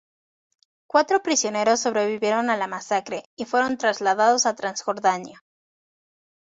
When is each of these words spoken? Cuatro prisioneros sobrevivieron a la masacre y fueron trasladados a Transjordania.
Cuatro 0.87 1.21
prisioneros 1.21 1.81
sobrevivieron 1.81 2.49
a 2.49 2.57
la 2.57 2.65
masacre 2.65 3.25
y 3.35 3.45
fueron 3.45 3.77
trasladados 3.77 4.47
a 4.47 4.55
Transjordania. 4.55 5.43